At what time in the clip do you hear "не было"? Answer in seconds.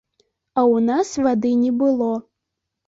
1.63-2.13